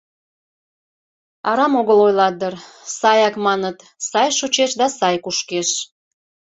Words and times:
Арам 1.49 1.73
огыл 1.81 1.99
ойлат 2.07 2.35
дыр: 2.41 2.53
«Саяк,— 2.99 3.35
маныт,— 3.45 3.77
сай 4.09 4.29
шочеш 4.37 4.71
да 4.79 4.85
сай 4.97 5.15
кушкеш». 5.23 5.69